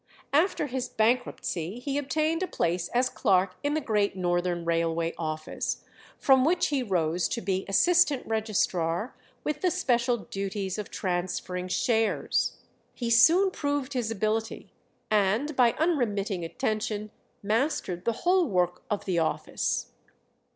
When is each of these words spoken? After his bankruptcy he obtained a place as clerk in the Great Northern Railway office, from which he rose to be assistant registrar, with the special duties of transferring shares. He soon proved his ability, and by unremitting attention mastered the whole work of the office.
After 0.33 0.65
his 0.65 0.89
bankruptcy 0.89 1.77
he 1.77 1.99
obtained 1.99 2.41
a 2.41 2.47
place 2.47 2.87
as 2.87 3.07
clerk 3.07 3.53
in 3.61 3.75
the 3.75 3.79
Great 3.81 4.15
Northern 4.15 4.65
Railway 4.65 5.13
office, 5.15 5.83
from 6.17 6.43
which 6.43 6.69
he 6.69 6.81
rose 6.81 7.27
to 7.27 7.39
be 7.39 7.65
assistant 7.69 8.25
registrar, 8.25 9.15
with 9.43 9.61
the 9.61 9.69
special 9.69 10.17
duties 10.17 10.79
of 10.79 10.89
transferring 10.89 11.67
shares. 11.67 12.57
He 12.95 13.11
soon 13.11 13.51
proved 13.51 13.93
his 13.93 14.09
ability, 14.09 14.73
and 15.11 15.55
by 15.55 15.73
unremitting 15.73 16.43
attention 16.43 17.11
mastered 17.43 18.03
the 18.03 18.11
whole 18.25 18.47
work 18.47 18.81
of 18.89 19.05
the 19.05 19.19
office. 19.19 19.91